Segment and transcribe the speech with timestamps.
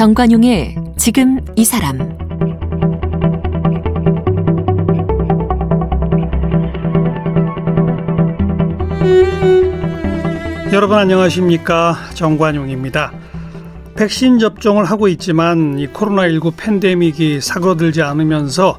[0.00, 1.98] 정관용의 지금 이 사람
[10.72, 13.12] 여러분 안녕하십니까 정관용입니다.
[13.94, 18.78] 백신 접종을 하고 있지만 이 코로나19 팬데믹이 사그러들지 않으면서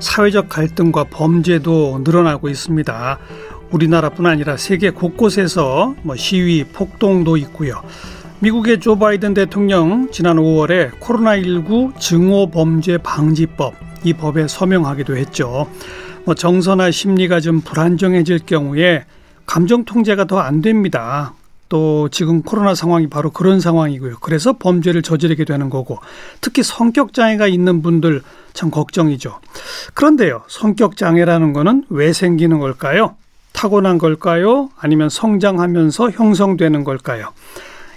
[0.00, 3.18] 사회적 갈등과 범죄도 늘어나고 있습니다.
[3.70, 7.82] 우리나라뿐 아니라 세계 곳곳에서 뭐 시위, 폭동도 있고요.
[8.40, 13.74] 미국의 조 바이든 대통령 지난 5월에 코로나19 증오 범죄 방지법
[14.04, 15.68] 이 법에 서명하기도 했죠.
[16.24, 19.04] 뭐 정서나 심리가 좀 불안정해질 경우에
[19.44, 21.34] 감정 통제가 더 안 됩니다.
[21.68, 24.18] 또 지금 코로나 상황이 바로 그런 상황이고요.
[24.20, 25.98] 그래서 범죄를 저지르게 되는 거고
[26.40, 28.22] 특히 성격 장애가 있는 분들
[28.54, 29.40] 참 걱정이죠.
[29.94, 30.44] 그런데요.
[30.46, 33.16] 성격 장애라는 거는 왜 생기는 걸까요?
[33.52, 34.70] 타고난 걸까요?
[34.78, 37.32] 아니면 성장하면서 형성되는 걸까요?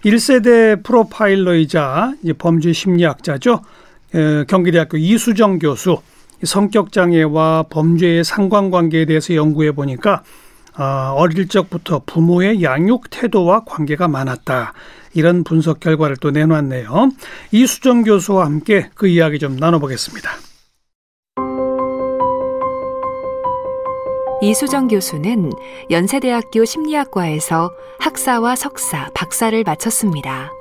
[0.03, 3.61] 1세대 프로파일러이자 범죄 심리학자죠.
[4.47, 6.01] 경기대학교 이수정 교수
[6.43, 10.23] 성격 장애와 범죄의 상관관계에 대해서 연구해 보니까
[10.77, 14.73] 어, 어릴 적부터 부모의 양육 태도와 관계가 많았다.
[15.13, 17.11] 이런 분석 결과를 또 내놨네요.
[17.51, 20.31] 이수정 교수와 함께 그 이야기 좀 나눠보겠습니다.
[24.43, 25.51] 이수정 교수는
[25.91, 30.51] 연세대학교 심리학과에서 학사와 석사, 박사를 마쳤습니다.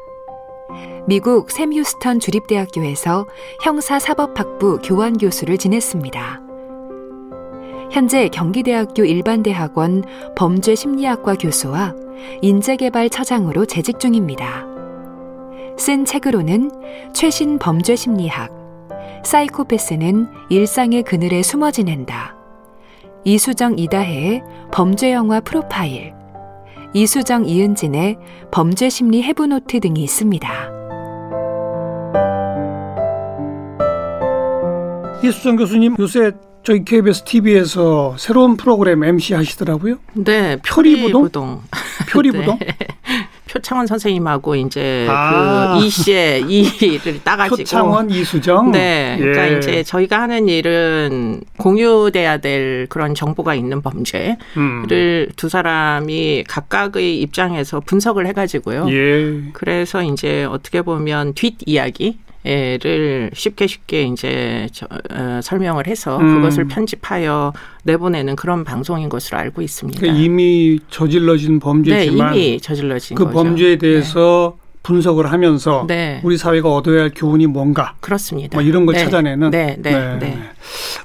[1.07, 3.27] 미국 샘 휴스턴 주립대학교에서
[3.63, 6.43] 형사사법학부 교환 교수를 지냈습니다.
[7.91, 10.05] 현재 경기대학교 일반대학원
[10.37, 11.95] 범죄심리학과 교수와
[12.43, 14.67] 인재개발처장으로 재직 중입니다.
[15.79, 16.71] 쓴 책으로는
[17.15, 18.51] 최신 범죄심리학,
[19.25, 22.40] 사이코패스는 일상의 그늘에 숨어 지낸다.
[23.25, 26.15] 이수정 이다혜의 범죄 영화 프로파일,
[26.95, 28.17] 이수정 이은진의
[28.51, 30.49] 범죄 심리 해부노트 등이 있습니다.
[35.23, 36.33] 이수정 교수님 요새
[36.63, 39.97] 저희 KBS TV에서 새로운 프로그램 MC 하시더라고요.
[40.15, 41.63] 네, 표리부동.
[42.11, 42.59] 표리부동.
[42.61, 42.77] 네.
[43.51, 45.77] 표창원 선생님하고 이제 아.
[45.79, 48.71] 그 이씨의 이를 따가지고 표창원 이수정.
[48.71, 49.59] 네, 그러니까 예.
[49.59, 54.87] 이제 저희가 하는 일은 공유돼야 될 그런 정보가 있는 범죄를 음.
[55.37, 58.87] 두 사람이 각각의 입장에서 분석을 해가지고요.
[58.91, 59.43] 예.
[59.53, 66.37] 그래서 이제 어떻게 보면 뒷 이야기 를 쉽게 쉽게 이제 저, 어, 설명을 해서 음.
[66.37, 67.53] 그것을 편집하여
[67.85, 70.01] 내보내는 그런 방송인 것으로 알고 있습니다.
[70.01, 73.35] 그러니까 이미 저질러진 범죄지만 네, 이미 저질러진 그 거죠.
[73.35, 74.71] 범죄에 대해서 네.
[74.83, 76.23] 분석을 하면서 네.
[76.25, 78.57] 우리 사회가 얻어야 할 교훈이 뭔가 그렇습니다.
[78.57, 79.05] 뭐 이런 걸 네.
[79.05, 80.19] 찾아내는 네, 네, 네.
[80.19, 80.39] 네.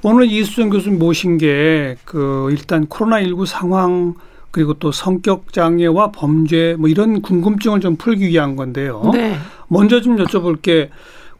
[0.02, 4.14] 오늘 이수정 교수님 모신 게 그 일단 코로나 19 상황
[4.50, 9.10] 그리고 또 성격 장애와 범죄 뭐 이런 궁금증을 좀 풀기 위한 건데요.
[9.12, 9.36] 네.
[9.68, 10.88] 먼저 좀 여쭤볼 게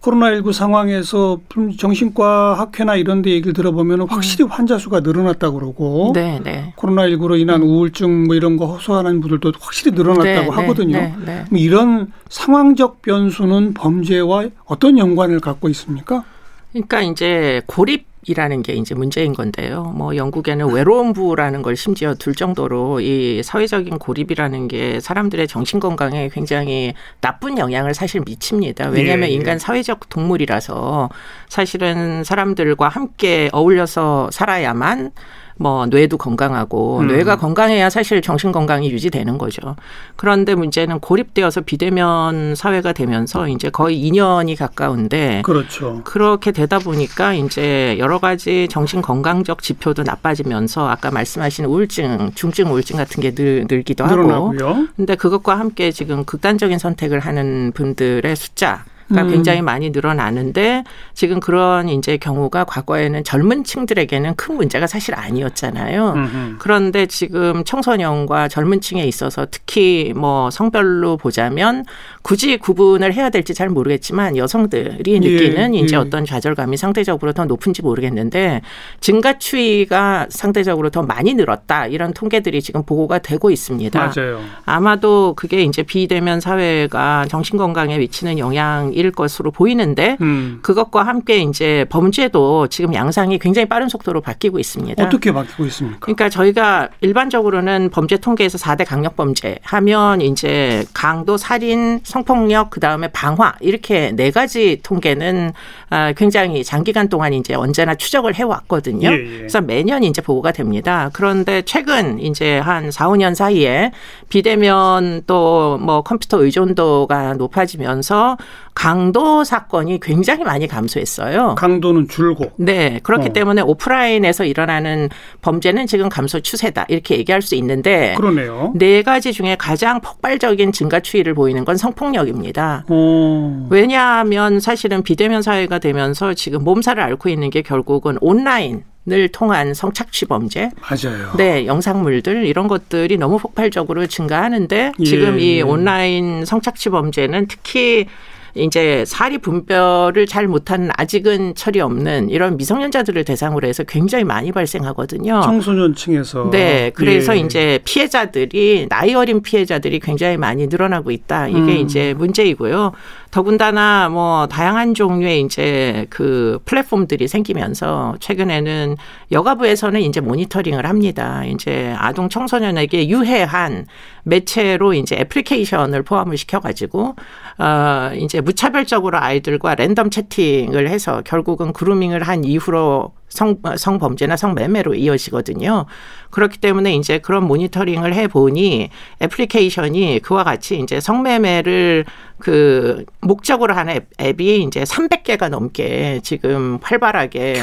[0.01, 1.41] 코로나19 상황에서
[1.79, 4.51] 정신과 학회나 이런 데 얘기를 들어보면 확실히 음.
[4.51, 6.73] 환자 수가 늘어났다고 그러고 네, 네.
[6.77, 7.69] 코로나19로 인한 음.
[7.69, 10.99] 우울증 뭐 이런 거 호소하는 분들도 확실히 늘어났다고 네, 네 하거든요.
[10.99, 11.45] 네, 네.
[11.59, 16.25] 이런 상황적 변수는 범죄와 어떤 연관을 갖고 있습니까?
[16.73, 19.85] 그러니까 이제 고립 이라는 게 이제 문제인 건데요.
[19.95, 26.95] 뭐 영국에는 외로움부라는 걸 심지어 둘 정도로 이 사회적인 고립이라는 게 사람들의 정신 건강에 굉장히
[27.21, 28.89] 나쁜 영향을 사실 미칩니다.
[28.89, 29.35] 왜냐하면 예, 예.
[29.37, 31.09] 인간 사회적 동물이라서
[31.49, 35.13] 사실은 사람들과 함께 어울려서 살아야만
[35.59, 37.07] 뭐 뇌도 건강하고 음.
[37.09, 39.77] 뇌가 건강해야 사실 정신 건강이 유지되는 거죠.
[40.17, 46.03] 그런데 문제는 고립되어서 비대면 사회가 되면서 이제 거의 2년이 가까운데 그렇죠.
[46.05, 52.97] 그렇게 되다 보니까 이제 여러 가지 정신 건강적 지표도 나빠지면서 아까 말씀하신 우울증, 중증 우울증
[52.97, 54.17] 같은 게 늘, 늘기도 하고.
[54.17, 54.89] 늘어나고요.
[54.97, 58.85] 근데 그것과 함께 지금 극단적인 선택을 하는 분들의 숫자
[59.15, 59.31] 가 음.
[59.31, 60.83] 굉장히 많이 늘어나는데
[61.15, 66.13] 지금 그런 이제 경우가 과거에는 젊은 층들에게는 큰 문제가 사실 아니었잖아요.
[66.13, 66.57] 음흠.
[66.59, 71.85] 그런데 지금 청소년과 젊은 층에 있어서 특히 뭐 성별로 보자면
[72.23, 76.01] 굳이 구분을 해야 될지 잘 모르겠지만 여성들이 예, 느끼는 예, 이제 예.
[76.01, 78.63] 어떤 좌절감이 상대적으로 더 높은지 모르겠는데
[78.99, 84.13] 증가 추이가 상대적으로 더 많이 늘었다 이런 통계들이 지금 보고가 되고 있습니다.
[84.17, 84.41] 맞아요.
[84.65, 90.59] 아마도 그게 이제 비대면 사회가 정신 건강에 미치는 영향 일 것으로 보이는데 음.
[90.63, 95.05] 그것과 함께 이제 범죄도 지금 양상이 굉장히 빠른 속도로 바뀌고 있습니다.
[95.05, 95.99] 어떻게 바뀌고 있습니까?
[96.01, 103.09] 그러니까 저희가 일반적으로는 범죄 통계에서 4대 강력 범죄 하면 이제 강도, 살인, 성폭력, 그 다음에
[103.09, 105.53] 방화 이렇게 네 가지 통계는
[105.91, 109.09] 아, 굉장히 장기간 동안 이제 언제나 추적을 해 왔거든요.
[109.09, 109.39] 예, 예.
[109.39, 111.11] 그래서 매년 이제 보고가 됩니다.
[111.13, 113.93] 그런데 최근 이제 한 4, 5년 사이에
[114.29, 118.37] 비대면 또 뭐 컴퓨터 의존도가 높아지면서
[118.77, 121.55] 강도 사건이 굉장히 많이 감소했어요.
[121.55, 122.53] 강도는 줄고.
[122.59, 123.01] 네.
[123.03, 123.33] 그렇기 어.
[123.33, 125.09] 때문에 오프라인에서 일어나는
[125.41, 126.85] 범죄는 지금 감소 추세다.
[126.91, 128.75] 이렇게 얘기할 수 있는데 그러네요.
[128.77, 132.85] 네 가지 중에 가장 폭발적인 증가 추이를 보이는 건 성폭력입니다.
[132.91, 133.67] 오.
[133.71, 140.27] 왜냐하면 사실은 비대면 사회가 되면서 지금 몸살을 앓고 있는 게 결국은 온라인 을 통한 성착취
[140.27, 141.33] 범죄, 맞아요.
[141.37, 145.61] 네, 영상물들 이런 것들이 너무 폭발적으로 증가하는데 지금 예, 이 예.
[145.63, 148.07] 온라인 성착취 범죄는 특히
[148.57, 155.41] 이제 사리 분별을 잘 못하는 아직은 철이 없는 이런 미성년자들을 대상으로 해서 굉장히 많이 발생하거든요.
[155.43, 156.51] 청소년층에서.
[156.51, 156.91] 네.
[156.95, 157.41] 그래서 예.
[157.41, 161.49] 이제 피해자들이 나이 어린 피해자들이 굉장히 많이 늘어나고 있다.
[161.49, 161.69] 이게 음.
[161.69, 162.93] 이제 문제이고요.
[163.31, 168.97] 더군다나 뭐 다양한 종류의 이제 그 플랫폼들이 생기면서 최근에는
[169.33, 171.45] 여가부에서는 이제 모니터링을 합니다.
[171.45, 173.87] 이제 아동 청소년에게 유해한
[174.23, 177.17] 매체로 이제 애플리케이션을 포함을 시켜가지고
[177.59, 185.87] 어 이제 무차별적으로 아이들과 랜덤 채팅을 해서 결국은 그루밍을 한 이후로 성, 성범죄나 성매매로 이어지거든요.
[186.31, 188.91] 그렇기 때문에 이제 그런 모니터링을 해 보니
[189.23, 192.05] 애플리케이션이 그와 같이 이제 성매매를
[192.39, 197.63] 그 목적으로 하는 앱, 이 이제 300개가 넘게 지금 활발하게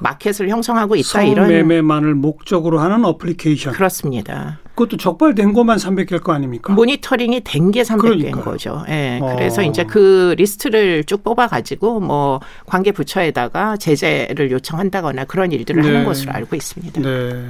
[0.00, 3.72] 마켓을 형성하고 있다 이런 성매매만을 목적으로 하는 어플리케이션.
[3.72, 4.58] 그렇습니다.
[4.82, 6.72] 그것도 적발된 것만 300개일 거 아닙니까?
[6.72, 8.82] 모니터링이 된 게 300개인 거죠.
[8.88, 8.92] 예.
[8.92, 9.18] 네.
[9.22, 9.34] 어.
[9.36, 15.88] 그래서 이제 그 리스트를 쭉 뽑아 가지고 뭐 관계 부처에다가 제재를 요청한다거나 그런 일들을 네.
[15.88, 17.00] 하는 것으로 알고 있습니다.
[17.00, 17.46] 네.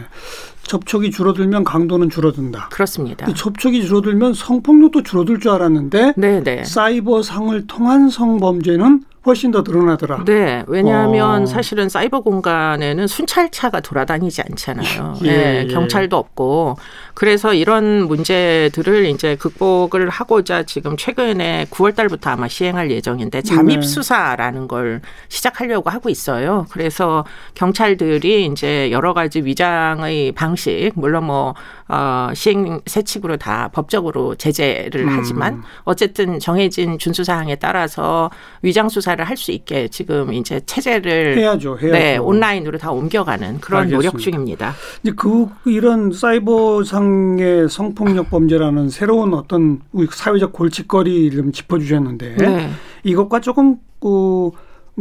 [0.65, 2.69] 접촉이 줄어들면 강도는 줄어든다.
[2.71, 3.27] 그렇습니다.
[3.33, 6.43] 접촉이 줄어들면 성폭력도 줄어들 줄 알았는데 네네.
[6.43, 6.65] 네.
[6.65, 10.25] 사이버 상을 통한 성범죄는 훨씬 더 늘어나더라.
[10.25, 11.47] 네, 왜냐하면 어.
[11.47, 15.19] 사실은 사이버 공간에는 순찰차가 돌아다니지 않잖아요.
[15.23, 15.73] 예, 네, 예.
[15.73, 16.77] 경찰도 없고
[17.15, 23.87] 그래서 이런 문제들을 이제 극복을 하고자 지금 최근에 9월 달부터 아마 시행할 예정인데 잠입 네.
[23.87, 26.67] 수사라는 걸 시작하려고 하고 있어요.
[26.71, 27.25] 그래서
[27.55, 31.55] 경찰들이 이제 여러 가지 위장의 방식 물론 뭐
[31.89, 35.09] 어, 시행 세칙으로 다 법적으로 제재를 음.
[35.11, 38.31] 하지만 어쨌든 정해진 준수 사항에 따라서
[38.63, 41.77] 위장 수사를 할 수 있게 지금 이제 체제를 해야죠.
[41.79, 41.93] 해야죠.
[41.93, 44.11] 네, 온라인으로 다 옮겨가는 그런 알겠습니다.
[44.11, 44.75] 노력 중입니다.
[45.03, 52.71] 이제 그 이런 사이버상의 성폭력 범죄라는 새로운 어떤 사회적 골칫거리를 좀 짚어주셨는데 네.
[53.05, 54.51] 이것과 조금 그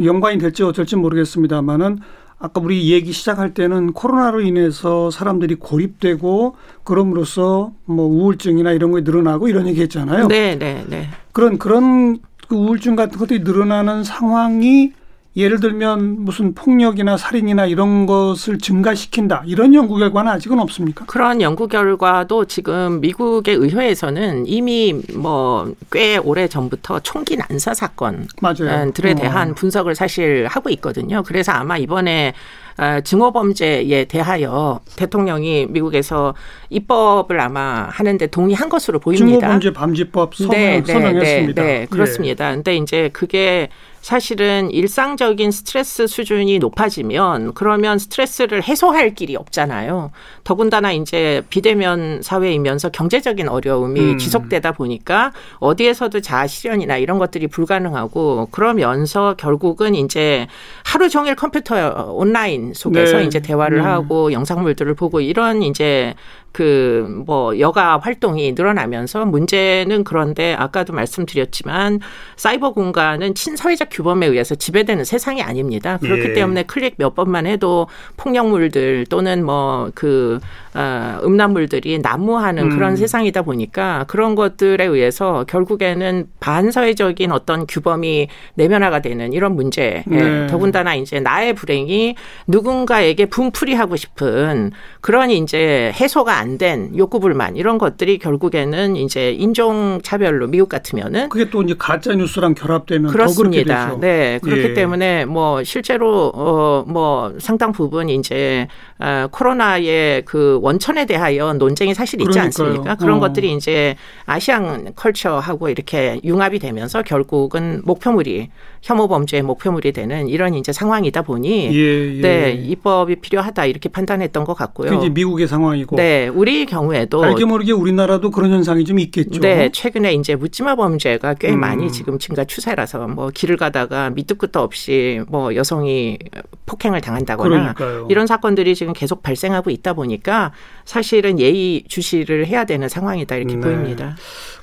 [0.03, 1.99] 연관이 될지 어쩔지 모르겠습니다만은
[2.41, 9.47] 아까 우리 얘기 시작할 때는 코로나로 인해서 사람들이 고립되고 그럼으로써 뭐 우울증이나 이런 거 늘어나고
[9.47, 10.27] 이런 얘기 했잖아요.
[10.27, 11.07] 네, 네, 네.
[11.33, 12.17] 그런 그런
[12.47, 14.91] 그 우울증 같은 것들이 늘어나는 상황이
[15.35, 21.05] 예를 들면 무슨 폭력이나 살인이나 이런 것을 증가시킨다 이런 연구 결과는 아직은 없습니까?
[21.05, 29.51] 그런 연구 결과도 지금 미국의 의회에서는 이미 뭐 꽤 오래 전부터 총기 난사 사건들에 대한
[29.51, 29.53] 어.
[29.53, 31.23] 분석을 사실 하고 있거든요.
[31.23, 32.33] 그래서 아마 이번에
[32.77, 36.33] 어, 증오 범죄에 대하여 대통령이 미국에서
[36.69, 39.39] 입법을 아마 하는데 동의한 것으로 보입니다.
[39.39, 41.61] 증오 범죄 방지법 네, 서명, 네, 네, 선언했습니다.
[41.61, 42.49] 네, 네, 그렇습니다.
[42.51, 42.55] 예.
[42.55, 43.69] 근데 이제 그게
[44.01, 50.11] 사실은 일상적인 스트레스 수준이 높아지면 그러면 스트레스를 해소할 길이 없잖아요.
[50.43, 54.17] 더군다나 이제 비대면 사회이면서 경제적인 어려움이 음.
[54.17, 60.47] 지속되다 보니까 어디에서도 자아 실현이나 이런 것들이 불가능하고 그러면서 결국은 이제
[60.83, 63.25] 하루 종일 컴퓨터 온라인 속에서 네.
[63.25, 63.83] 이제 대화를 네.
[63.83, 66.15] 하고 영상물들을 보고 이런 이제
[66.51, 71.99] 그 뭐 여가 활동이 늘어나면서 문제는 그런데 아까도 말씀드렸지만
[72.35, 75.97] 사이버 공간은 친사회적 규범에 의해서 지배되는 세상이 아닙니다.
[75.97, 76.33] 그렇기 예.
[76.33, 80.39] 때문에 클릭 몇 번만 해도 폭력물들 또는 뭐그
[80.73, 82.69] 어, 음란물들이 난무하는 음.
[82.69, 90.03] 그런 세상이다 보니까 그런 것들에 의해서 결국에는 반사회적인 어떤 규범이 내면화가 되는 이런 문제.
[90.09, 90.15] 예.
[90.15, 90.47] 네.
[90.47, 92.15] 더군다나 이제 나의 불행이
[92.47, 99.99] 누군가에게 분풀이하고 싶은 그런 이제 해소가 안 된 욕구 불만 이런 것들이 결국에는 이제 인종
[100.03, 103.87] 차별로 미국 같으면은 그게 또 이제 가짜 뉴스랑 결합되면 그렇습니다.
[103.89, 103.99] 더 그렇게 되죠.
[103.99, 104.73] 네, 그렇기 예.
[104.75, 108.67] 때문에 뭐 실제로 어뭐 상당 부분 이제
[108.99, 112.45] 어, 코로나의 그 원천에 대하여 논쟁이 사실 있지 그러니까요.
[112.45, 112.95] 않습니까?
[112.95, 113.19] 그런 어.
[113.19, 118.49] 것들이 이제 아시안 컬처하고 이렇게 융합이 되면서 결국은 목표물이
[118.81, 122.21] 혐오 범죄의 목표물이 되는 이런 이제 상황이다 보니 예, 예.
[122.21, 124.93] 네 입법이 필요하다 이렇게 판단했던 것 같고요.
[124.93, 125.95] 이제 미국의 상황이고.
[125.95, 129.39] 네, 우리 경우에도 알게 모르게 우리나라도 그런 현상이 좀 있겠죠.
[129.39, 131.59] 네, 최근에 이제 묻지마 범죄가 꽤 음.
[131.59, 136.17] 많이 지금 증가 추세라서 뭐 길을 가다가 밑도 끝도 없이 뭐 여성이
[136.65, 138.07] 폭행을 당한다거나 그러니까요.
[138.09, 140.50] 이런 사건들이 지금 계속 발생하고 있다 보니까
[140.85, 143.61] 사실은 예의 주시를 해야 되는 상황이다 이렇게 네.
[143.61, 144.15] 보입니다.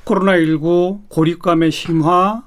[0.05, 2.43] 코로나19 고립감의 심화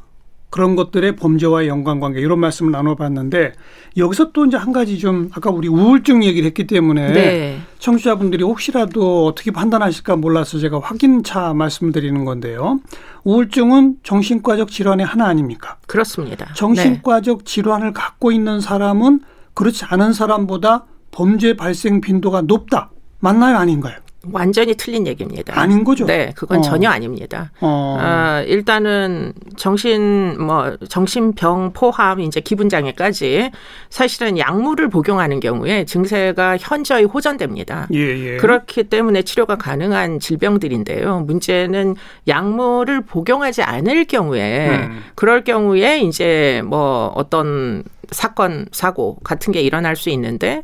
[0.51, 3.53] 그런 것들의 범죄와의 연관관계 이런 말씀을 나눠봤는데
[3.95, 7.61] 여기서 또 이제 한 가지 좀 아까 우리 우울증 얘기를 했기 때문에 네.
[7.79, 12.81] 청취자분들이 혹시라도 어떻게 판단하실까 몰라서 제가 확인차 말씀드리는 건데요.
[13.23, 15.77] 우울증은 정신과적 질환의 하나 아닙니까?
[15.87, 16.51] 그렇습니다.
[16.53, 17.43] 정신과적 네.
[17.45, 19.21] 질환을 갖고 있는 사람은
[19.53, 22.91] 그렇지 않은 사람보다 범죄 발생 빈도가 높다.
[23.21, 23.95] 맞나요, 아닌가요?
[24.31, 25.59] 완전히 틀린 얘기입니다.
[25.59, 26.05] 아닌 거죠?
[26.05, 26.61] 네, 그건 어.
[26.61, 27.51] 전혀 아닙니다.
[27.59, 27.97] 어.
[27.99, 33.49] 아, 일단은 정신 뭐 정신병 포함 이제 기분 장애까지
[33.89, 37.87] 사실은 약물을 복용하는 경우에 증세가 현저히 호전됩니다.
[37.93, 38.37] 예, 예.
[38.37, 41.21] 그렇기 때문에 치료가 가능한 질병들인데요.
[41.21, 41.95] 문제는
[42.27, 45.01] 약물을 복용하지 않을 경우에 음.
[45.15, 50.63] 그럴 경우에 이제 뭐 어떤 사건 사고 같은 게 일어날 수 있는데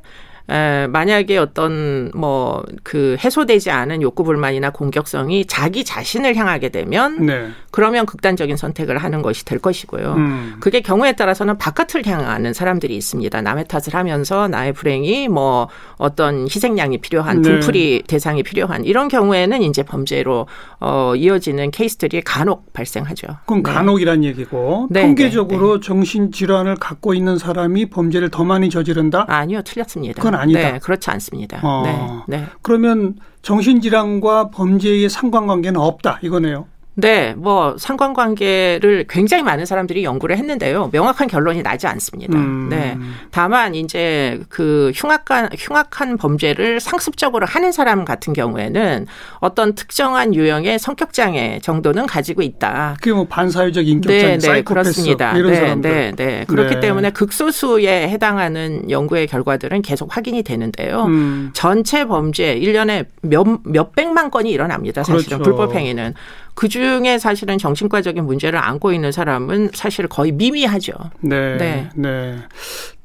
[0.50, 7.50] 에, 만약에 어떤 뭐 그 해소되지 않은 욕구 불만이나 공격성이 자기 자신을 향하게 되면 네.
[7.72, 10.14] 그러면 극단적인 선택을 하는 것이 될 것이고요.
[10.14, 10.56] 음.
[10.60, 13.42] 그게 경우에 따라서는 바깥을 향하는 사람들이 있습니다.
[13.42, 17.50] 남의 탓을 하면서 나의 불행이 뭐 어떤 희생양이 필요한 네.
[17.50, 18.08] 분풀이 네.
[18.08, 20.48] 대상이 필요한 이런 경우에는 이제 범죄로
[20.80, 23.28] 어 이어지는 케이스들이 간혹 발생하죠.
[23.46, 23.72] 그럼 네.
[23.72, 25.88] 간혹이란 얘기고 네, 통계적으로 네, 네.
[25.88, 29.26] 정신 질환을 갖고 있는 사람이 범죄를 더 많이 저지른다?
[29.28, 30.22] 아니요, 틀렸습니다.
[30.22, 30.72] 그건 아니다.
[30.72, 31.60] 네, 그렇지 않습니다.
[31.64, 32.24] 어.
[32.28, 32.46] 네, 네.
[32.62, 36.66] 그러면 정신질환과 범죄의 상관관계는 없다 이거네요.
[37.00, 40.90] 네, 뭐 상관관계를 굉장히 많은 사람들이 연구를 했는데요.
[40.92, 42.40] 명확한 결론이 나지 않습니다.
[42.40, 42.70] 음.
[42.72, 42.98] 네.
[43.30, 51.14] 다만 이제 그 흉악한 흉악한 범죄를 상습적으로 하는 사람 같은 경우에는 어떤 특정한 유형의 성격
[51.14, 52.96] 장애 정도는 가지고 있다.
[53.00, 55.38] 그게 뭐 반사회적 인격 장애, 네, 네, 그렇습니다.
[55.38, 55.92] 이런 네, 사람들.
[55.92, 56.46] 네, 네.
[56.48, 56.80] 그렇기 네.
[56.80, 61.04] 때문에 극소수에 해당하는 연구의 결과들은 계속 확인이 되는데요.
[61.04, 61.52] 음.
[61.54, 65.04] 전체 범죄 1년에 몇 몇백만 건이 일어납니다.
[65.04, 65.44] 사실은 그렇죠.
[65.44, 66.16] 불법 행위는
[66.58, 70.92] 그 중에 사실은 정신과적인 문제를 안고 있는 사람은 사실 거의 미미하죠.
[71.22, 71.56] 네.
[71.56, 71.90] 네.
[71.94, 72.36] 네.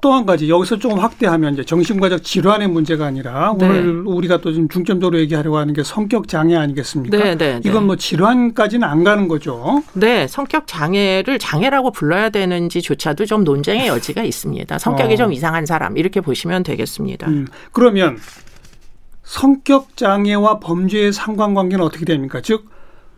[0.00, 3.66] 또 한 가지 여기서 조금 확대하면 이제 정신과적 질환의 문제가 아니라 네.
[3.66, 7.14] 오늘 우리가 또 좀 중점적으로 얘기하려고 하는 게 성격 장애 아니겠습니까?
[7.14, 9.82] 네, 네, 네, 이건 뭐 질환까지는 안 가는 거죠.
[9.92, 14.78] 네, 성격 장애를 장애라고 불러야 되는지조차도 좀 논쟁의 여지가 있습니다.
[14.78, 15.16] 성격이 어.
[15.18, 17.28] 좀 이상한 사람 이렇게 보시면 되겠습니다.
[17.28, 18.16] 음, 그러면
[19.24, 22.40] 성격 장애와 범죄의 상관관계는 어떻게 됩니까?
[22.42, 22.72] 즉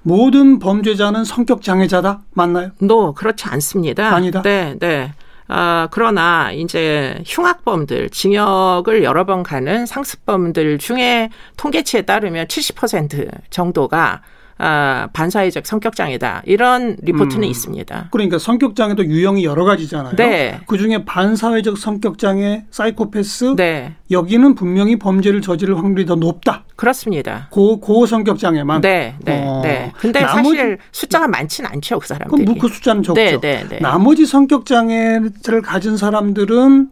[0.04, 2.70] 모든 범죄자는 성격 장애자다 맞나요?
[2.78, 4.14] 노 그렇지 않습니다.
[4.14, 4.42] 아니다.
[4.42, 5.12] 네, 네.
[5.48, 14.22] 아, 그러나 이제 흉악범들, 징역을 여러 번 가는 상습범들 중에 통계치에 따르면 70% 정도가
[14.56, 16.42] 아, 반사회적 성격장애다.
[16.46, 17.48] 이런 리포트는 음.
[17.48, 18.08] 있습니다.
[18.10, 20.16] 그러니까 성격장애도 유형이 여러 가지잖아요.
[20.16, 20.60] 네.
[20.66, 23.94] 그 중에 반사회적 성격장애, 사이코패스, 네.
[24.10, 26.64] 여기는 분명히 범죄를 저지를 확률이 더 높다.
[26.76, 27.48] 그렇습니다.
[27.50, 28.80] 고, 고 성격장애만.
[28.80, 29.60] 네, 네, 어.
[29.62, 29.92] 네.
[29.98, 32.44] 근데 나머지, 사실 숫자가 많지는 않죠, 그 사람들이.
[32.44, 33.20] 그럼 뭐그 숫자는 적죠.
[33.20, 33.78] 네, 네, 네.
[33.80, 36.90] 나머지 성격장애를 가진 사람들은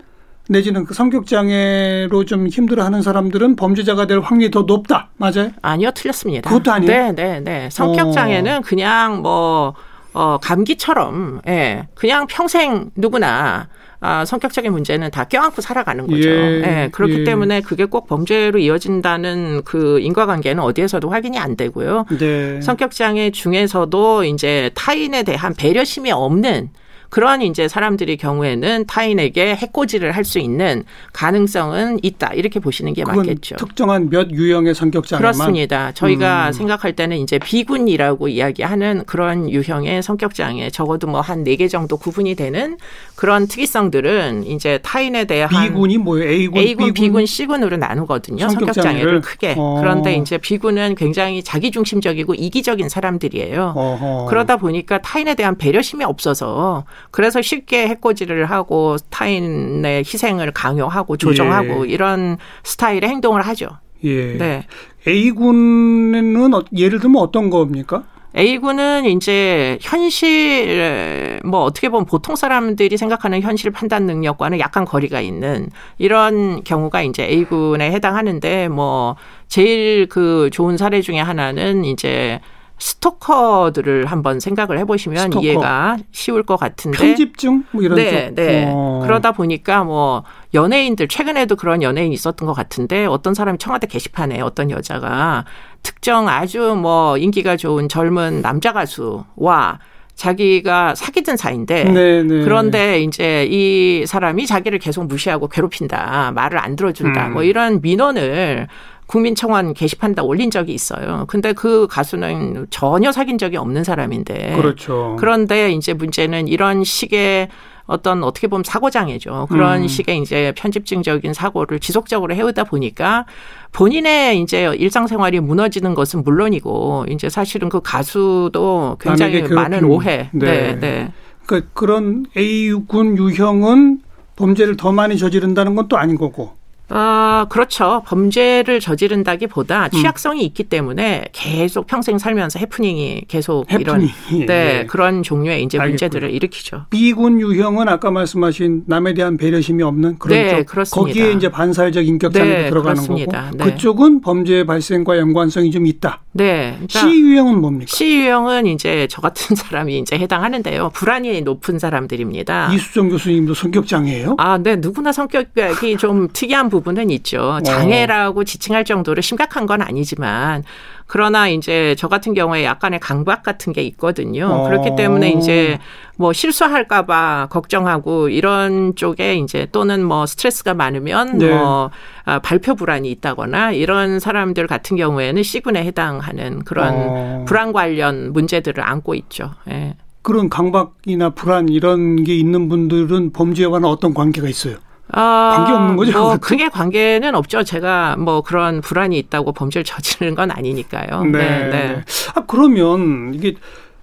[0.52, 5.10] 내지는 그 성격 장애로 좀 힘들어하는 사람들은 범죄자가 될 확률이 더 높다.
[5.16, 5.50] 맞아요?
[5.62, 6.48] 아니요, 틀렸습니다.
[6.48, 6.92] 그것도 아니에요.
[6.92, 7.68] 네, 네, 네.
[7.70, 8.60] 성격 장애는 어.
[8.60, 9.74] 그냥 뭐
[10.14, 13.68] 어, 감기처럼 예, 그냥 평생 누구나
[14.04, 16.28] 아, 성격적인 문제는 다 껴안고 살아가는 거죠.
[16.28, 17.24] 예, 예 그렇기 예.
[17.24, 22.06] 때문에 그게 꼭 범죄로 이어진다는 그 인과관계는 어디에서도 확인이 안 되고요.
[22.18, 22.60] 네.
[22.60, 26.70] 성격 장애 중에서도 이제 타인에 대한 배려심이 없는
[27.12, 33.56] 그러한 이제 사람들의 경우에는 타인에게 해코지를 할 수 있는 가능성은 있다 이렇게 보시는 게 맞겠죠.
[33.56, 35.92] 특정한 몇 유형의 성격 장애만 그렇습니다.
[35.92, 36.52] 저희가 음.
[36.52, 41.96] 생각할 때는 이제 비군이라고 이야기하는 그런 유형의 성격 장애 적어도 뭐 한 네 개 정도
[41.98, 42.78] 구분이 되는
[43.16, 46.30] 그런 특이성들은 이제 타인에 대한 비군이 뭐예요?
[46.30, 48.48] A군, A군, B군, B군 C군으로 나누거든요.
[48.48, 49.54] 성격 장애를 크게.
[49.58, 49.78] 어.
[49.80, 53.74] 그런데 이제 B군은 굉장히 자기중심적이고 이기적인 사람들이에요.
[53.76, 54.26] 어허.
[54.30, 61.92] 그러다 보니까 타인에 대한 배려심이 없어서 그래서 쉽게 해코지를 하고 타인의 희생을 강요하고 조정하고 예.
[61.92, 63.68] 이런 스타일의 행동을 하죠.
[64.04, 64.36] 예.
[64.36, 64.66] 네.
[65.06, 68.04] A군은 어, 예를 들면 어떤 겁니까?
[68.34, 75.68] A군은 이제 현실, 뭐 어떻게 보면 보통 사람들이 생각하는 현실 판단 능력과는 약간 거리가 있는
[75.98, 79.16] 이런 경우가 이제 A군에 해당하는데 뭐
[79.48, 82.40] 제일 그 좋은 사례 중에 하나는 이제
[82.82, 85.44] 스토커들을 한번 생각을 해보시면 스토커.
[85.44, 88.68] 이해가 쉬울 것 같은데 편집증 뭐 이런 네, 네.
[88.68, 89.00] 어.
[89.04, 94.72] 그러다 보니까 뭐 연예인들 최근에도 그런 연예인 있었던 것 같은데 어떤 사람이 청와대 게시판에 어떤
[94.72, 95.44] 여자가
[95.84, 99.78] 특정 아주 뭐 인기가 좋은 젊은 남자 가수와
[100.16, 102.22] 자기가 사귀던 사이인데 네네.
[102.24, 102.44] 네.
[102.44, 107.32] 그런데 이제 이 사람이 자기를 계속 무시하고 괴롭힌다 말을 안 들어준다 음.
[107.34, 108.66] 뭐 이런 민원을
[109.12, 111.26] 국민청원 게시판에다 올린 적이 있어요.
[111.28, 114.54] 근데 그 가수는 전혀 사귄 적이 없는 사람인데.
[114.56, 115.16] 그렇죠.
[115.20, 117.48] 그런데 이제 문제는 이런 식의
[117.84, 119.48] 어떤 어떻게 보면 사고장애죠.
[119.50, 119.86] 그런 음.
[119.86, 123.26] 식의 이제 편집증적인 사고를 지속적으로 해오다 보니까
[123.72, 130.30] 본인의 이제 일상생활이 무너지는 것은 물론이고 이제 사실은 그 가수도 굉장히 많은 오해.
[130.32, 130.46] 네.
[130.46, 130.80] 네.
[130.80, 131.12] 네.
[131.44, 134.00] 그러니까 그런 A군 유형은
[134.36, 136.61] 범죄를 더 많이 저지른다는 건 또 아닌 거고.
[136.94, 138.02] 아, 그렇죠.
[138.06, 139.90] 범죄를 저지른다기보다 음.
[139.90, 140.46] 취약성이 음.
[140.46, 143.82] 있기 때문에 계속 평생 살면서 해프닝이 계속 해프닝.
[143.82, 144.08] 이런
[144.40, 145.92] 네, 네, 그런 종류의 이제 알겠군요.
[145.92, 146.86] 문제들을 일으키죠.
[146.90, 150.66] B군 유형은 아까 말씀하신 남에 대한 배려심이 없는 그런 네, 쪽.
[150.66, 151.00] 그렇습니다.
[151.00, 153.44] 거기에 이제 반사회적 인격 장애도 네, 들어가는 그렇습니다.
[153.50, 153.64] 거고 네.
[153.70, 156.20] 그쪽은 범죄 발생과 연관성이 좀 있다.
[156.32, 156.72] 네.
[156.88, 157.86] 그러니까 C 유형은 뭡니까?
[157.88, 160.90] C 유형은 이제 저 같은 사람이 이제 해당하는데요.
[160.92, 162.72] 불안이 높은 사람들입니다.
[162.74, 164.36] 이수정 교수님도 성격 장애예요?
[164.38, 164.76] 아, 네.
[164.76, 167.40] 누구나 성격이 좀 특이한 부분 부분은 있죠.
[167.40, 167.60] 어.
[167.62, 170.64] 장애라고 지칭할 정도로 심각한 건 아니지만
[171.06, 174.46] 그러나 이제 저 같은 경우에 약간의 강박 같은 게 있거든요.
[174.46, 174.68] 어.
[174.68, 175.78] 그렇기 때문에 이제
[176.16, 181.50] 뭐 실수할까봐 걱정하고 이런 쪽에 이제 또는 뭐 스트레스가 많으면 네.
[181.50, 181.90] 뭐
[182.24, 187.44] 아, 발표 불안이 있다거나 이런 사람들 같은 경우에는 C군에 해당하는 그런 어.
[187.46, 189.52] 불안 관련 문제들을 안고 있죠.
[189.70, 189.96] 예.
[190.22, 194.76] 그런 강박이나 불안 이런 게 있는 분들은 범죄와는 어떤 관계가 있어요?
[195.08, 196.18] 아, 관계 없는 거죠?
[196.18, 197.62] 뭐 그게 관계는 없죠.
[197.64, 201.24] 제가 뭐 그런 불안이 있다고 범죄를 저지르는 건 아니니까요.
[201.24, 201.38] 네.
[201.38, 201.68] 네.
[201.68, 202.04] 네.
[202.34, 203.54] 아 그러면 이게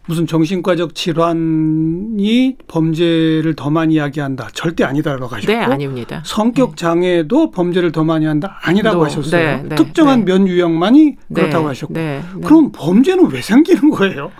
[0.05, 4.49] 무슨 정신과적 질환이 범죄를 더 많이 이야기한다.
[4.53, 5.51] 절대 아니다라고 하셨고.
[5.51, 6.21] 네, 아닙니다.
[6.25, 6.75] 성격 네.
[6.77, 8.59] 장애도 범죄를 더 많이 한다.
[8.63, 9.57] 아니라고 하셨어요.
[9.57, 10.31] 네, 네, 특정한 네.
[10.31, 11.93] 면 유형만이 그렇다고 하셨고.
[12.43, 14.31] 그럼 범죄는 왜 생기는 거예요?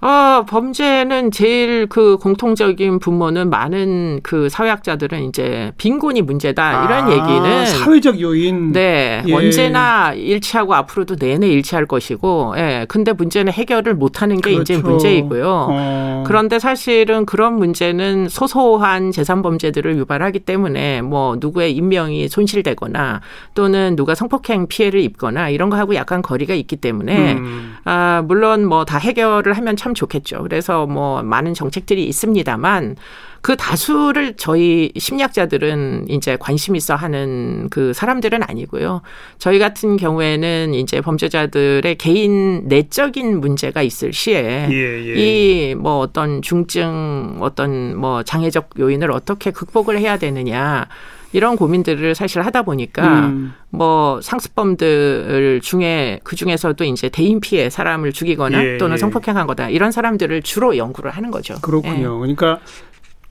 [0.00, 6.84] 아, 범죄는 제일 그 공통적인 분모는 많은 그 사회학자들은 이제 빈곤이 문제다.
[6.84, 8.72] 이런 아, 얘기는 사회적 요인.
[8.72, 9.22] 네.
[9.26, 9.32] 예.
[9.32, 12.86] 언제나 일치하고 앞으로도 내내 일치할 것이고, 예.
[12.88, 14.74] 근데 문제는 해결을 못 하는 게 그렇죠.
[14.74, 15.66] 이제 문제이고요.
[15.70, 16.24] 어.
[16.26, 23.20] 그런데 사실은 그런 문제는 소소한 재산 범죄들을 유발하기 때문에 뭐 누구의 인명이 손실되거나
[23.54, 27.76] 또는 누가 성폭행 피해를 입거나 이런 거하고 약간 거리가 있기 때문에 음.
[27.84, 30.42] 아, 물론 뭐 다 해결을 하면 참참 좋겠죠.
[30.42, 32.96] 그래서 뭐 많은 정책들이 있습니다만
[33.40, 39.00] 그 다수를 저희 심리학자들은 이제 관심 있어 하는 그 사람들은 아니고요.
[39.38, 45.70] 저희 같은 경우에는 이제 범죄자들의 개인 내적인 문제가 있을 시에 예, 예.
[45.72, 50.86] 이뭐 어떤 중증 어떤 뭐 장애적 요인을 어떻게 극복을 해야 되느냐
[51.32, 53.52] 이런 고민들을 사실 하다 보니까 음.
[53.70, 58.98] 뭐 상습범들 중에 그 중에서도 이제 대인 피해 사람을 죽이거나 예, 또는 예.
[58.98, 61.56] 성폭행한 거다 이런 사람들을 주로 연구를 하는 거죠.
[61.60, 62.14] 그렇군요.
[62.14, 62.18] 예.
[62.18, 62.60] 그러니까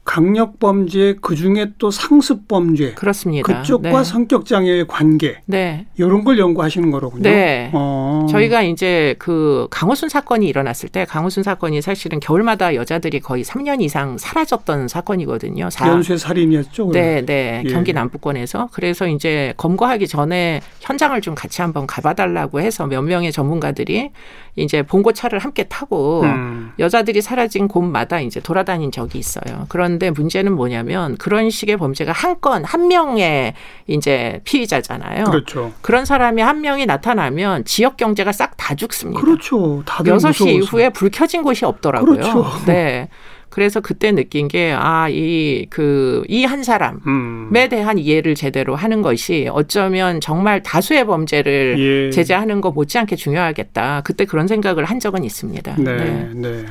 [0.07, 3.59] 강력 범죄 그 중에 또 상습 범죄 그렇습니다.
[3.59, 4.03] 그쪽과 네.
[4.05, 5.85] 성격 장애의 관계 네.
[5.97, 7.23] 이런 걸 연구하시는 거로군요.
[7.23, 7.69] 네.
[7.73, 8.25] 어.
[8.29, 14.17] 저희가 이제 그 강호순 사건이 일어났을 때 강호순 사건이 사실은 겨울마다 여자들이 거의 3년 이상
[14.17, 15.67] 사라졌던 사건이거든요.
[15.81, 16.91] 연쇄 살인이었죠.
[16.93, 17.63] 네, 네.
[17.65, 17.69] 예.
[17.69, 24.11] 경기 남부권에서 그래서 이제 검거하기 전에 현장을 좀 같이 한번 가봐달라고 해서 몇 명의 전문가들이
[24.55, 26.71] 이제 봉고차를 함께 타고 음.
[26.79, 29.65] 여자들이 사라진 곳마다 이제 돌아다닌 적이 있어요.
[29.67, 33.53] 그런 데 문제는 뭐냐면 그런 식의 범죄가 한 건 한 명의
[33.87, 35.25] 이제 피의자잖아요.
[35.25, 35.73] 그렇죠.
[35.81, 39.19] 그런 사람이 한 명이 나타나면 지역 경제가 싹 다 죽습니다.
[39.21, 39.83] 그렇죠.
[39.85, 42.11] 다들 6시 이후에 불 켜진 곳이 없더라고요.
[42.15, 42.45] 그렇죠.
[42.65, 43.09] 네.
[43.49, 47.49] 그래서 그때 느낀 게, 아, 이, 그, 이 한 사람에 음.
[47.69, 52.11] 대한 이해를 제대로 하는 것이 어쩌면 정말 다수의 범죄를 예.
[52.11, 54.01] 제재하는 거 못지않게 중요하겠다.
[54.03, 55.75] 그때 그런 생각을 한 적은 있습니다.
[55.79, 55.95] 네.
[55.95, 56.29] 네.
[56.35, 56.65] 네.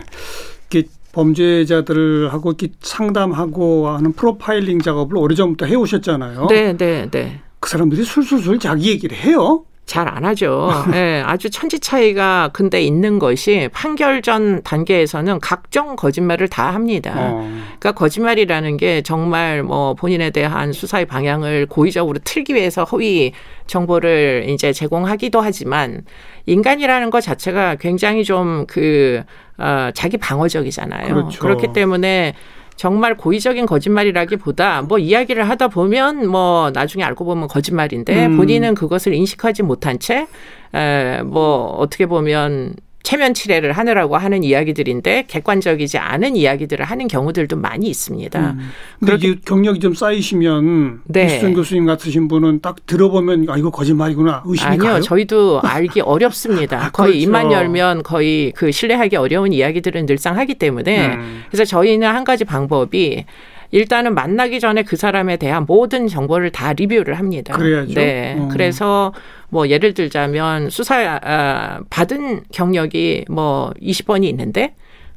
[1.17, 6.47] 범죄자들하고 이렇게 상담하고 하는 프로파일링 작업을 오래전부터 해오셨잖아요.
[6.51, 7.41] 네, 네, 네.
[7.59, 9.65] 그 사람들이 술술술 자기 얘기를 해요.
[9.87, 10.71] 잘 안 하죠.
[10.91, 17.15] 네, 아주 천지 차이가 근데 있는 것이 판결 전 단계에서는 각종 거짓말을 다 합니다.
[17.17, 17.49] 어.
[17.79, 23.33] 그러니까 거짓말이라는 게 정말 뭐 본인에 대한 수사의 방향을 고의적으로 틀기 위해서 허위
[23.69, 26.03] 정보를 이제 제공하기도 하지만
[26.47, 29.23] 인간이라는 것 자체가 굉장히 좀그
[29.59, 31.15] 어, 자기 방어적이잖아요.
[31.15, 31.41] 그렇죠.
[31.41, 32.35] 그렇기 때문에
[32.77, 38.37] 정말 고의적인 거짓말이라기보다 뭐 이야기를 하다 보면 뭐 나중에 알고 보면 거짓말인데 음.
[38.37, 40.27] 본인은 그것을 인식하지 못한 채
[40.75, 42.75] 에, 뭐 어떻게 보면
[43.07, 48.51] 체면 치레를 하느라고 하는 이야기들인데 객관적이지 않은 이야기들을 하는 경우들도 많이 있습니다.
[48.51, 48.71] 음.
[48.99, 51.27] 그런데 경력이 좀 쌓이시면 네.
[51.27, 55.01] 이수정 교수님 같으신 분은 딱 들어보면 아 이거 거짓말이구나 의심이 아니요, 가요?
[55.01, 56.87] 저희도 알기 어렵습니다.
[56.87, 57.23] 아, 거의 그렇죠.
[57.23, 61.45] 입만 열면 거의 그 신뢰하기 어려운 이야기들은 늘상 하기 때문에 음.
[61.49, 63.25] 그래서 저희는 한 가지 방법이
[63.71, 67.57] 일단은 만나기 전에 그 사람에 대한 모든 정보를 다 리뷰를 합니다.
[67.57, 67.95] 그래야죠.
[67.95, 68.35] 네.
[68.37, 68.49] 음.
[68.49, 69.13] 그래서
[69.57, 74.75] 뭐 예를 들자면 수사 아, 받은 경력이 뭐 20번이 있는데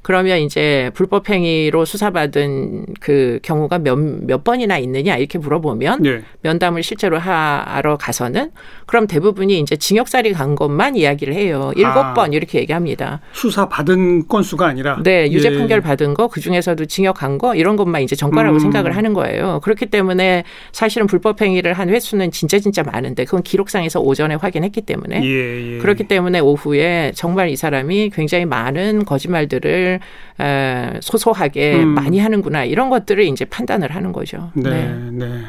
[0.09, 6.23] 그러면 이제 불법 행위로 수사받은 그 경우가 몇, 몇 번이나 있느냐 이렇게 물어보면 네.
[6.41, 8.49] 면담을 실제로 하러 가서는
[8.87, 11.71] 그럼 대부분이 이제 징역살이 간 것만 이야기를 해요.
[11.75, 13.21] 일곱 아, 번 이렇게 얘기합니다.
[13.33, 15.57] 수사 받은 건수가 아니라 네 유죄 예.
[15.59, 18.59] 판결 받은 거 그 중에서도 징역 간 거 이런 것만 이제 전과라고 음.
[18.59, 19.59] 생각을 하는 거예요.
[19.61, 25.23] 그렇기 때문에 사실은 불법 행위를 한 횟수는 진짜 진짜 많은데 그건 기록상에서 오전에 확인했기 때문에
[25.23, 25.77] 예, 예.
[25.77, 29.98] 그렇기 때문에 오후에 정말 이 사람이 굉장히 많은 거짓말들을
[30.39, 31.89] 에, 소소하게 음.
[31.89, 34.51] 많이 하는구나 이런 것들을 이제 판단을 하는 거죠.
[34.53, 35.25] 네, 네.
[35.25, 35.41] 네.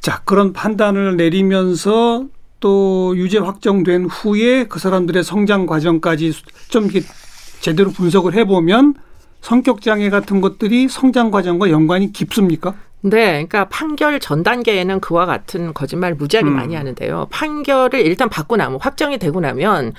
[0.00, 2.26] 자 그런 판단을 내리면서
[2.60, 6.32] 또 유죄 확정된 후에 그 사람들의 성장 과정까지
[6.68, 7.02] 좀 이렇게
[7.60, 8.94] 제대로 분석을 해보면
[9.40, 12.74] 성격 장애 같은 것들이 성장 과정과 연관이 깊습니까?
[13.02, 16.54] 네, 그러니까 판결 전 단계에는 그와 같은 거짓말 무지하게 음.
[16.54, 17.28] 많이 하는데요.
[17.30, 19.92] 판결을 일단 받고 나면 확정이 되고 나면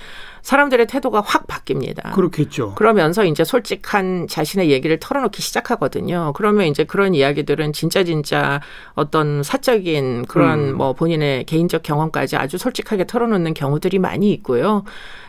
[0.48, 2.14] 사람들의 태도가 확 바뀝니다.
[2.14, 2.74] 그렇겠죠.
[2.76, 6.32] 그러면서 이제 솔직한 자신의 얘기를 털어놓기 시작하거든요.
[6.38, 8.62] 그러면 이제 그런 이야기들은 진짜 진짜
[8.94, 10.78] 어떤 사적인 그런 음.
[10.78, 14.86] 뭐 본인의 개인적 경험까지 아주 솔직하게 털어놓는 경우들이 많이 있고요.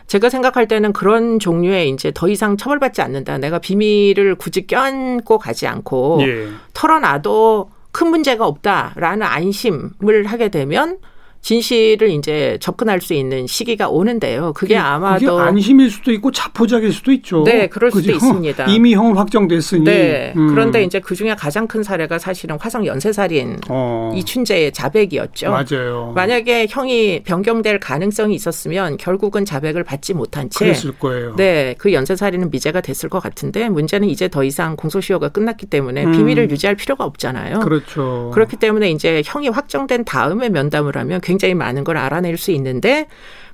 [0.07, 3.39] 제가 생각할 때는 그런 종류의 이제 더 이상 처벌받지 않는다.
[3.39, 6.47] 내가 비밀을 굳이 껴안고 가지 않고 예.
[6.73, 10.99] 털어놔도 큰 문제가 없다라는 안심을 하게 되면
[11.41, 14.53] 진실을 이제 접근할 수 있는 시기가 오는데요.
[14.53, 17.43] 그게 아마도 그게 안심일 수도 있고 자포자기일 수도 있죠.
[17.43, 18.13] 네, 그럴 그죠?
[18.13, 18.65] 수도 있습니다.
[18.69, 19.83] 이미 형은 확정됐으니.
[19.83, 20.33] 네.
[20.35, 20.47] 음.
[20.49, 24.11] 그런데 이제 그 중에 가장 큰 사례가 사실은 화성 연쇄살인 어.
[24.15, 25.49] 이춘재의 자백이었죠.
[25.49, 26.11] 맞아요.
[26.15, 31.35] 만약에 형이 변경될 가능성이 있었으면 결국은 자백을 받지 못한 채 그랬을 거예요.
[31.35, 36.11] 네, 그 연쇄살인은 미제가 됐을 것 같은데 문제는 이제 더 이상 공소시효가 끝났기 때문에 음.
[36.11, 37.59] 비밀을 유지할 필요가 없잖아요.
[37.59, 38.31] 그렇죠.
[38.33, 43.05] 그렇기 때문에 이제 형이 확정된 다음에 면담을 하면 굉장히 많은 걸 알아낼 수 있는데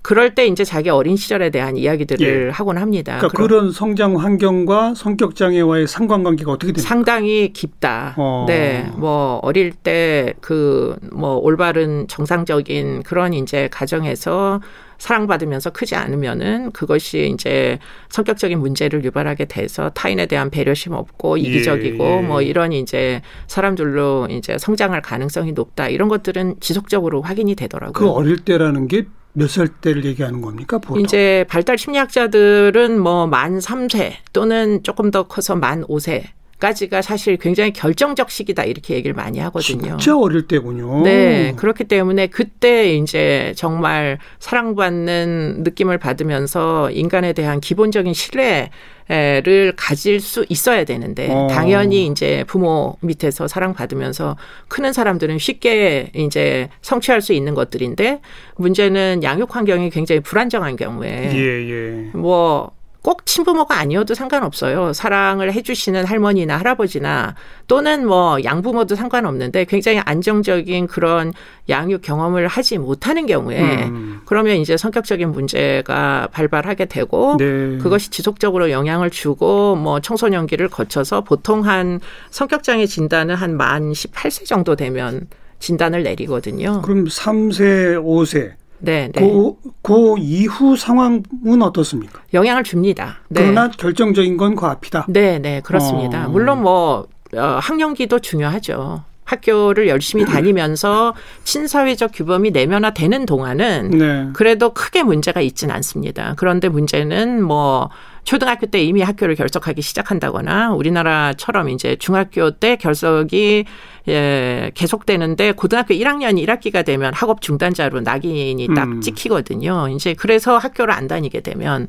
[0.02, 2.50] 그럴 때 이제 자기 어린 시절에 대한 이야기들을 예.
[2.52, 3.18] 하곤 합니다.
[3.18, 6.88] 그러니까 그런 성장 환경과 성격 장애와의 상관관계가 어떻게 됩니까?
[6.88, 8.14] 상당히 깊다.
[8.16, 8.46] 어.
[8.48, 14.62] 네, 뭐 어릴 때 그 뭐 올바른 정상적인 그런 이제 가정에서
[14.98, 17.80] 사랑받으면서 크지 않으면은 그것이 이제
[18.10, 22.22] 성격적인 문제를 유발하게 돼서 타인에 대한 배려심 없고 예, 이기적이고 예, 예.
[22.22, 27.94] 뭐 이런 이제 사람들로 이제 성장할 가능성이 높다 이런 것들은 지속적으로 확인이 되더라고요.
[27.94, 30.78] 그 어릴 때라는 게 몇살 때를 얘기하는 겁니까?
[30.78, 31.02] 보통?
[31.04, 36.24] 이제 발달 심리학자들은 뭐 만 3세 또는 조금 더 커서 만 5세
[36.60, 39.98] 까지가 사실 굉장히 결정적 시기다 이렇게 얘기를 많이 하거든요.
[39.98, 41.04] 진짜 어릴 때군요.
[41.04, 41.54] 네.
[41.58, 48.70] 그렇기 때문에 그때 이제 정말 사랑받는 느낌을 받으면서 인간에 대한 기본적인 신뢰
[49.08, 51.48] 를 가질 수 있어야 되는데 어.
[51.52, 54.36] 당연히 이제 부모 밑에서 사랑받으면서
[54.68, 58.22] 크는 사람들은 쉽게 이제 성취할 수 있는 것들인데
[58.56, 62.10] 문제는 양육 환경이 굉장히 불안정한 경우에 예, 예.
[62.14, 62.72] 뭐
[63.06, 64.94] 꼭 친부모가 아니어도 상관없어요.
[64.94, 67.36] 사랑을 해주시는 할머니나 할아버지나
[67.68, 71.34] 또는 뭐 양부모도 상관없는데 굉장히 안정적인 그런
[71.70, 74.22] 양육 경험을 하지 못하는 경우에 음.
[74.26, 77.78] 그러면 이제 성격적인 문제가 발발하게 되고 네.
[77.78, 82.00] 그것이 지속적으로 영향을 주고 뭐 청소년기를 거쳐서 보통 한
[82.32, 85.28] 성격장애 진단은 한 만 18세 정도 되면
[85.60, 86.82] 진단을 내리거든요.
[86.82, 88.54] 그럼 3세, 5세
[88.86, 89.22] 네, 네.
[89.22, 91.24] 그, 그 이후 상황은
[91.62, 92.22] 어떻습니까?
[92.34, 93.18] 영향을 줍니다.
[93.28, 93.42] 네.
[93.44, 95.08] 그러나 결정적인 건 그 앞이다.
[95.10, 96.28] 네, 네, 그렇습니다.
[96.28, 96.30] 어.
[96.30, 99.04] 물론 뭐 어, 학령기도 중요하죠.
[99.26, 104.30] 학교를 열심히 다니면서 친사회적 규범이 내면화되는 동안은 네.
[104.34, 106.36] 그래도 크게 문제가 있지는 않습니다.
[106.38, 107.90] 그런데 문제는 뭐
[108.26, 113.66] 초등학교 때 이미 학교를 결석하기 시작한다거나 우리나라처럼 이제 중학교 때 결석이
[114.08, 119.02] 예, 계속되는데 고등학교 1학년 1학기가 되면 학업 중단자로 낙인이 딱 음.
[119.02, 119.90] 찍히거든요.
[119.90, 121.88] 이제 그래서 학교를 안 다니게 되면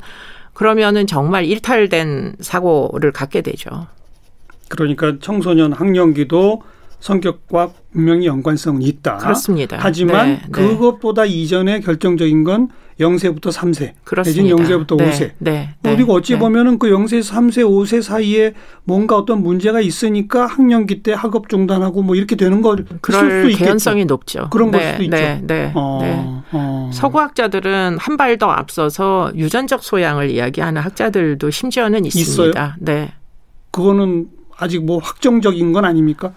[0.52, 3.86] 그러면은 정말 일탈된 사고를 갖게 되죠.
[4.68, 6.62] 그러니까 청소년 학령기도
[7.00, 9.18] 성격과 분명히 연관성이 있다.
[9.18, 9.78] 그렇습니다.
[9.80, 10.50] 하지만 네, 네.
[10.50, 14.54] 그것보다 이전에 결정적인 건 0세부터 3세, 그렇습니다.
[14.54, 15.30] 내지는 0세부터 네, 5세.
[15.38, 16.38] 네, 네, 그리고 어찌 네.
[16.38, 18.54] 보면은 그 0세에서 3세, 5세 사이에
[18.84, 23.64] 뭔가 어떤 문제가 있으니까 학령기 때 학업 중단하고 뭐 이렇게 되는 거 그럴 있겠죠.
[23.64, 24.48] 개연성이 높죠.
[24.50, 25.16] 그런 네, 걸 수도 있죠.
[25.16, 26.24] 네, 네, 어, 네.
[26.52, 26.90] 어.
[26.92, 32.30] 서구학자들은 한 발 더 앞서서 유전적 소양을 이야기하는 학자들도 심지어는 있습니다.
[32.60, 32.74] 있어요?
[32.80, 33.12] 네.
[33.70, 34.28] 그거는
[34.58, 36.32] 아직 뭐 확정적인 건 아닙니까?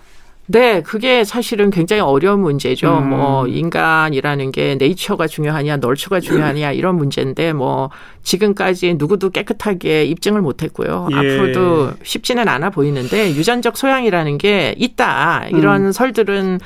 [0.51, 2.97] 네, 그게 사실은 굉장히 어려운 문제죠.
[2.97, 3.09] 음.
[3.09, 7.91] 뭐 인간이라는 게 네이처가 중요하냐, 널처가 중요하냐 이런 문제인데 뭐
[8.23, 11.09] 지금까지 누구도 깨끗하게 입증을 못했고요.
[11.11, 11.15] 예.
[11.15, 15.91] 앞으로도 쉽지는 않아 보이는데 유전적 소양이라는 게 있다 이런 음.
[15.91, 16.59] 설들은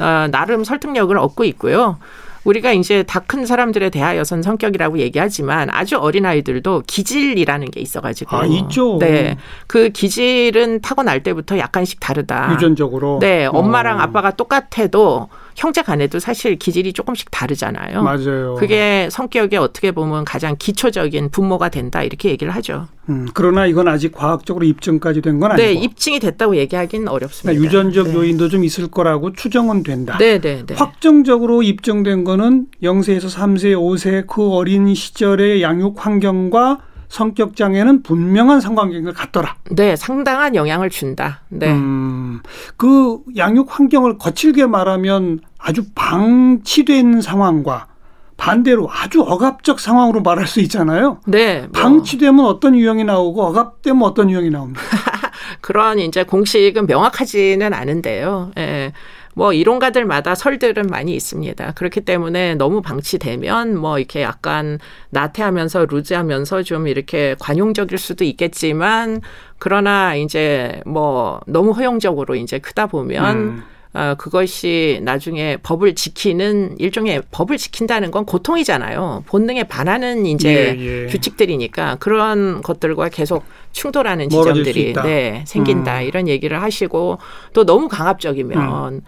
[0.00, 1.98] 어, 나름 설득력을 얻고 있고요.
[2.44, 8.46] 우리가 이제 다 큰 사람들에 대하여선 성격이라고 얘기하지만 아주 어린 아이들도 기질이라는 게 있어가지고 아
[8.46, 8.96] 있죠.
[8.98, 12.52] 네, 그 기질은 타고날 때부터 약간씩 다르다.
[12.54, 13.18] 유전적으로.
[13.20, 14.00] 네, 엄마랑 어.
[14.00, 18.02] 아빠가 똑같아도 형제 간에도 사실 기질이 조금씩 다르잖아요.
[18.02, 18.54] 맞아요.
[18.60, 22.86] 그게 성격에 어떻게 보면 가장 기초적인 분모가 된다 이렇게 얘기를 하죠.
[23.08, 25.66] 음, 그러나 이건 아직 과학적으로 입증까지 된 건 아니고.
[25.66, 27.58] 네, 입증이 됐다고 얘기하기는 어렵습니다.
[27.58, 28.14] 그러니까 유전적 네.
[28.14, 30.16] 요인도 좀 있을 거라고 추정은 된다.
[30.18, 30.74] 네, 네, 네.
[30.74, 39.14] 확정적으로 입증된 거는 0세에서 3세, 5세 그 어린 시절의 양육 환경과 성격 장애는 분명한 상관관계를
[39.14, 39.56] 갖더라.
[39.70, 41.40] 네, 상당한 영향을 준다.
[41.48, 41.70] 네.
[41.70, 42.40] 음,
[42.76, 47.88] 그 양육 환경을 거칠게 말하면 아주 방치된 상황과
[48.36, 51.20] 반대로 아주 억압적 상황으로 말할 수 있잖아요.
[51.26, 51.62] 네.
[51.62, 51.70] 뭐.
[51.72, 54.80] 방치되면 어떤 유형이 나오고 억압되면 어떤 유형이 나옵니까?
[55.60, 58.52] 그런 이제 공식은 명확하지는 않은데요.
[58.58, 58.92] 예.
[59.38, 61.74] 뭐 이론가들마다 설들은 많이 있습니다.
[61.76, 69.20] 그렇기 때문에 너무 방치되면 뭐 이렇게 약간 나태하면서 루즈하면서 좀 이렇게 관용적일 수도 있겠지만
[69.60, 73.62] 그러나 이제 뭐 너무 허용적으로 이제 크다 보면 음.
[73.94, 79.22] 어, 그것이 나중에 법을 지키는 일종의 법을 지킨다는 건 고통이잖아요.
[79.26, 81.06] 본능에 반하는 이제 예, 예.
[81.06, 86.00] 규칙들이니까 그런 것들과 계속 충돌하는 지점들이 네, 생긴다.
[86.00, 86.02] 음.
[86.02, 87.18] 이런 얘기를 하시고
[87.54, 89.00] 또 너무 강압적이면 음.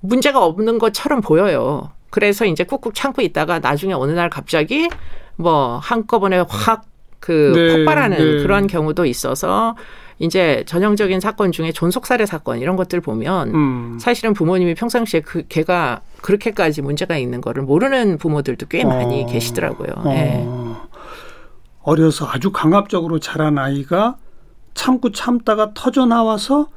[0.00, 1.90] 문제가 없는 것처럼 보여요.
[2.10, 4.88] 그래서 이제 꾹꾹 참고 있다가 나중에 어느 날 갑자기
[5.36, 8.42] 뭐 한꺼번에 확그 네, 폭발하는 네.
[8.42, 9.76] 그런 경우도 있어서
[10.18, 13.98] 이제 전형적인 사건 중에 존속살해 사건 이런 것들 보면 음.
[14.00, 19.26] 사실은 부모님이 평상시에 그 걔가 그렇게까지 문제가 있는 거를 모르는 부모들도 꽤 많이 어.
[19.26, 19.92] 계시더라고요.
[19.96, 20.08] 어.
[20.08, 20.46] 네.
[21.82, 24.16] 어려서 아주 강압적으로 자란 아이가
[24.74, 26.68] 참고 참다가 터져 나와서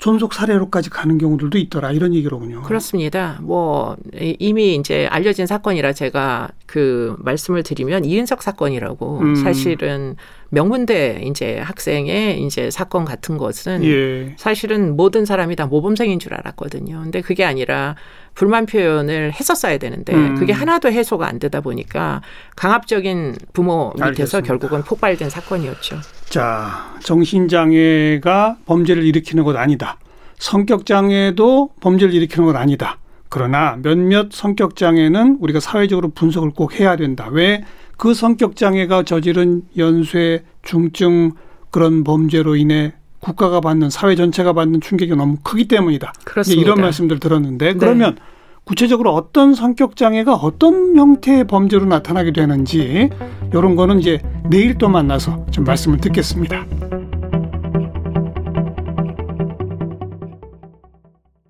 [0.00, 2.62] 존속 사례로까지 가는 경우들도 있더라 이런 얘기로군요.
[2.62, 3.38] 그렇습니다.
[3.42, 9.34] 뭐 이미 이제 알려진 사건이라 제가 그 말씀을 드리면 이은석 사건이라고 음.
[9.36, 10.16] 사실은
[10.50, 14.34] 명문대 이제 학생의 이제 사건 같은 것은 예.
[14.36, 17.00] 사실은 모든 사람이 다 모범생인 줄 알았거든요.
[17.02, 17.94] 근데 그게 아니라
[18.34, 20.34] 불만 표현을 했었어야 되는데 음.
[20.36, 22.22] 그게 하나도 해소가 안 되다 보니까
[22.56, 24.46] 강압적인 부모 밑에서 알겠습니다.
[24.46, 26.00] 결국은 폭발된 사건이었죠.
[26.28, 29.98] 자, 정신장애가 범죄를 일으키는 것 아니다.
[30.38, 32.98] 성격장애도 범죄를 일으키는 것 아니다.
[33.30, 37.28] 그러나 몇몇 성격 장애는 우리가 사회적으로 분석을 꼭 해야 된다.
[37.30, 37.64] 왜?
[37.96, 41.32] 그 성격 장애가 저지른 연쇄, 중증
[41.70, 46.12] 그런 범죄로 인해 국가가 받는 사회 전체가 받는 충격이 너무 크기 때문이다.
[46.24, 46.60] 그렇습니다.
[46.60, 47.78] 이런 말씀들 들었는데 네.
[47.78, 48.20] 그러면 네.
[48.64, 53.10] 구체적으로 어떤 성격 장애가 어떤 형태의 범죄로 나타나게 되는지
[53.52, 56.66] 이런 거는 이제 내일 또 만나서 좀 말씀을 듣겠습니다.